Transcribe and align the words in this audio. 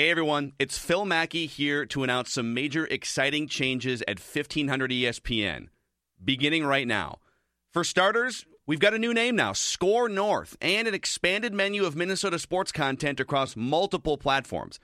Hey 0.00 0.08
everyone, 0.08 0.54
it's 0.58 0.78
Phil 0.78 1.04
Mackey 1.04 1.44
here 1.44 1.84
to 1.84 2.02
announce 2.02 2.32
some 2.32 2.54
major 2.54 2.86
exciting 2.86 3.46
changes 3.46 4.02
at 4.08 4.18
1500 4.18 4.90
ESPN, 4.90 5.66
beginning 6.24 6.64
right 6.64 6.86
now. 6.86 7.18
For 7.74 7.84
starters, 7.84 8.46
we've 8.66 8.80
got 8.80 8.94
a 8.94 8.98
new 8.98 9.12
name 9.12 9.36
now, 9.36 9.52
SKOR 9.52 10.08
North, 10.08 10.56
and 10.62 10.88
an 10.88 10.94
expanded 10.94 11.52
menu 11.52 11.84
of 11.84 11.96
Minnesota 11.96 12.38
sports 12.38 12.72
content 12.72 13.20
across 13.20 13.56
multiple 13.56 14.16
platforms. 14.16 14.80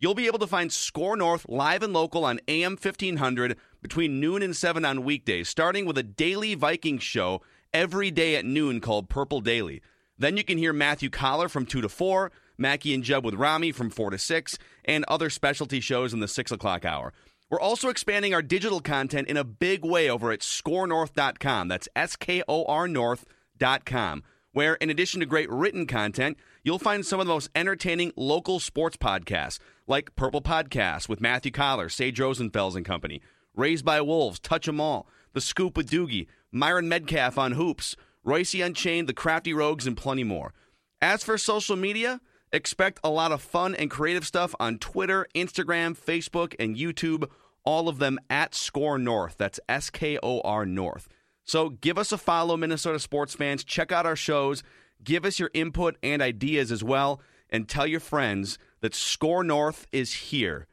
You'll 0.00 0.14
be 0.14 0.28
able 0.28 0.38
to 0.38 0.46
find 0.46 0.72
SKOR 0.72 1.14
North 1.14 1.44
live 1.46 1.82
and 1.82 1.92
local 1.92 2.24
on 2.24 2.40
AM 2.48 2.78
1500 2.80 3.58
between 3.82 4.18
noon 4.18 4.40
and 4.42 4.56
7 4.56 4.82
on 4.82 5.04
weekdays, 5.04 5.46
starting 5.46 5.84
with 5.84 5.98
a 5.98 6.02
daily 6.02 6.54
Vikings 6.54 7.02
show 7.02 7.42
every 7.74 8.10
day 8.10 8.34
at 8.34 8.46
noon 8.46 8.80
called 8.80 9.10
Purple 9.10 9.42
Daily. 9.42 9.82
Then 10.16 10.38
you 10.38 10.42
can 10.42 10.56
hear 10.56 10.72
Matthew 10.72 11.10
Coller 11.10 11.50
from 11.50 11.66
2 11.66 11.82
to 11.82 11.88
4, 11.90 12.32
Mackey 12.58 12.94
and 12.94 13.04
Judd 13.04 13.24
with 13.24 13.34
Ramie 13.34 13.72
from 13.72 13.90
4 13.90 14.10
to 14.10 14.18
6, 14.18 14.58
and 14.84 15.04
other 15.08 15.30
specialty 15.30 15.80
shows 15.80 16.12
in 16.12 16.20
the 16.20 16.28
6 16.28 16.52
o'clock 16.52 16.84
hour. 16.84 17.12
We're 17.50 17.60
also 17.60 17.88
expanding 17.88 18.34
our 18.34 18.42
digital 18.42 18.80
content 18.80 19.28
in 19.28 19.36
a 19.36 19.44
big 19.44 19.84
way 19.84 20.08
over 20.10 20.32
at 20.32 20.40
skornorth.com. 20.40 21.68
That's 21.68 21.88
S 21.94 22.16
K 22.16 22.42
O 22.48 22.64
R 22.64 22.88
North.com, 22.88 24.22
where 24.52 24.74
in 24.74 24.90
addition 24.90 25.20
to 25.20 25.26
great 25.26 25.50
written 25.50 25.86
content, 25.86 26.38
you'll 26.62 26.78
find 26.78 27.04
some 27.04 27.20
of 27.20 27.26
the 27.26 27.32
most 27.32 27.50
entertaining 27.54 28.12
local 28.16 28.60
sports 28.60 28.96
podcasts, 28.96 29.58
like 29.86 30.16
Purple 30.16 30.42
Podcast 30.42 31.08
with 31.08 31.20
Matthew 31.20 31.52
Coller, 31.52 31.88
Sage 31.88 32.18
Rosenfels 32.18 32.74
and 32.76 32.84
Company, 32.84 33.20
Raised 33.54 33.84
by 33.84 34.00
Wolves, 34.00 34.40
Touch 34.40 34.66
'em 34.66 34.80
All, 34.80 35.06
The 35.32 35.40
Scoop 35.40 35.76
with 35.76 35.90
Doogie, 35.90 36.26
Myron 36.50 36.88
Medcalf 36.88 37.36
on 37.38 37.52
Hoops, 37.52 37.94
Reusse 38.26 38.64
Unchained, 38.64 39.08
The 39.08 39.12
Crafty 39.12 39.52
Rogues, 39.52 39.86
and 39.86 39.96
plenty 39.96 40.24
more. 40.24 40.54
As 41.00 41.22
for 41.22 41.36
social 41.36 41.76
media, 41.76 42.20
expect 42.54 43.00
a 43.04 43.10
lot 43.10 43.32
of 43.32 43.42
fun 43.42 43.74
and 43.74 43.90
creative 43.90 44.26
stuff 44.26 44.54
on 44.60 44.78
Twitter, 44.78 45.26
Instagram, 45.34 45.98
Facebook, 45.98 46.54
and 46.58 46.76
YouTube, 46.76 47.28
all 47.64 47.88
of 47.88 47.98
them 47.98 48.18
at 48.30 48.54
SKOR 48.54 48.98
North. 48.98 49.36
That's 49.36 49.60
S 49.68 49.90
K 49.90 50.18
O 50.22 50.40
R 50.40 50.64
North. 50.64 51.08
So 51.44 51.70
give 51.70 51.98
us 51.98 52.12
a 52.12 52.18
follow, 52.18 52.56
Minnesota 52.56 52.98
sports 52.98 53.34
fans. 53.34 53.64
Check 53.64 53.92
out 53.92 54.06
our 54.06 54.16
shows. 54.16 54.62
Give 55.02 55.24
us 55.24 55.38
your 55.38 55.50
input 55.52 55.96
and 56.02 56.22
ideas 56.22 56.72
as 56.72 56.82
well. 56.82 57.20
And 57.50 57.68
tell 57.68 57.86
your 57.86 58.00
friends 58.00 58.58
that 58.80 58.94
SKOR 58.94 59.44
North 59.44 59.86
is 59.92 60.12
here. 60.14 60.66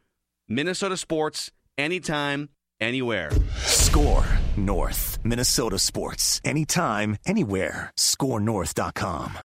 Minnesota 0.47 0.97
sports, 0.97 1.51
anytime, 1.77 2.49
anywhere. 2.79 3.31
SKOR 3.57 4.25
North. 4.55 5.19
Minnesota 5.23 5.79
sports. 5.79 6.41
Anytime, 6.43 7.17
anywhere. 7.25 7.91
SKORNorth.com. 7.97 9.39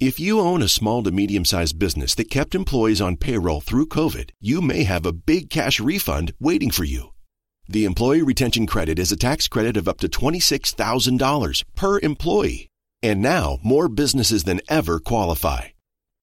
If 0.00 0.18
you 0.18 0.40
own 0.40 0.60
a 0.60 0.66
small 0.68 1.04
to 1.04 1.12
medium 1.12 1.44
sized 1.44 1.78
business 1.78 2.16
that 2.16 2.28
kept 2.28 2.56
employees 2.56 3.00
on 3.00 3.16
payroll 3.16 3.60
through 3.60 3.86
COVID, 3.86 4.30
you 4.40 4.60
may 4.60 4.82
have 4.82 5.06
a 5.06 5.12
big 5.12 5.50
cash 5.50 5.78
refund 5.78 6.32
waiting 6.40 6.72
for 6.72 6.82
you. 6.82 7.10
The 7.68 7.84
Employee 7.84 8.22
Retention 8.22 8.66
Credit 8.66 8.98
is 8.98 9.12
a 9.12 9.16
tax 9.16 9.46
credit 9.46 9.76
of 9.76 9.86
up 9.88 9.98
to 10.00 10.08
$26,000 10.08 11.64
per 11.76 12.00
employee. 12.00 12.68
And 13.04 13.22
now 13.22 13.58
more 13.62 13.88
businesses 13.88 14.42
than 14.42 14.60
ever 14.68 14.98
qualify. 14.98 15.68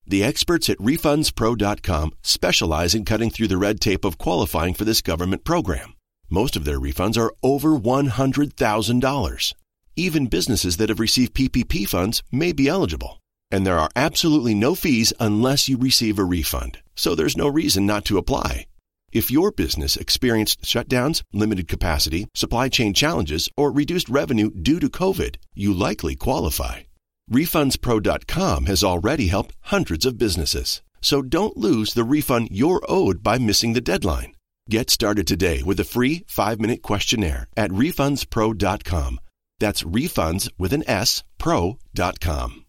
The 0.06 0.24
experts 0.24 0.70
at 0.70 0.78
RefundsPro.com 0.78 2.12
specialize 2.24 2.94
in 2.94 3.06
cutting 3.06 3.30
through 3.30 3.48
the 3.48 3.58
red 3.58 3.80
tape 3.80 4.04
of 4.04 4.18
qualifying 4.18 4.74
for 4.74 4.84
this 4.84 5.02
government 5.02 5.46
program. 5.46 5.96
Most 6.30 6.58
of 6.58 6.66
their 6.66 6.80
refunds 6.80 7.18
are 7.18 7.34
over 7.42 7.70
$100,000. 7.70 9.54
Even 9.96 10.26
businesses 10.26 10.78
that 10.78 10.90
have 10.90 11.00
received 11.00 11.34
PPP 11.34 11.88
funds 11.88 12.22
may 12.32 12.52
be 12.52 12.68
eligible. 12.68 13.21
And 13.52 13.66
there 13.66 13.78
are 13.78 13.90
absolutely 13.96 14.56
no 14.56 14.76
fees 14.76 15.14
unless 15.20 15.68
you 15.68 15.78
receive 15.78 16.18
a 16.18 16.24
refund. 16.24 16.80
So 16.96 17.16
there's 17.16 17.38
no 17.38 17.48
reason 17.48 17.86
not 17.86 18.06
to 18.06 18.18
apply. 18.18 18.66
If 19.12 19.30
your 19.30 19.52
business 19.52 19.98
experienced 19.98 20.62
shutdowns, 20.62 21.22
limited 21.34 21.68
capacity, 21.68 22.28
supply 22.34 22.70
chain 22.70 22.94
challenges, 22.94 23.50
or 23.58 23.72
reduced 23.72 24.10
revenue 24.10 24.50
due 24.50 24.80
to 24.80 24.90
COVID, 24.90 25.36
you 25.54 25.74
likely 25.74 26.16
qualify. 26.16 26.82
RefundsPro.com 27.30 28.66
has 28.66 28.84
already 28.84 29.28
helped 29.28 29.56
hundreds 29.62 30.06
of 30.06 30.18
businesses. 30.18 30.82
So 31.02 31.22
don't 31.22 31.58
lose 31.58 31.94
the 31.94 32.04
refund 32.04 32.50
you're 32.52 32.82
owed 32.88 33.22
by 33.22 33.38
missing 33.38 33.74
the 33.74 33.82
deadline. 33.82 34.34
Get 34.70 34.90
started 34.90 35.28
today 35.28 35.64
with 35.64 35.80
a 35.80 35.84
free 35.84 36.24
five 36.28 36.60
minute 36.60 36.82
questionnaire 36.82 37.48
at 37.58 37.72
RefundsPro.com. 37.72 39.20
That's 39.60 39.84
refunds 39.84 40.50
with 40.58 40.74
an 40.74 40.84
S, 40.88 41.24
pro.com. 41.38 42.66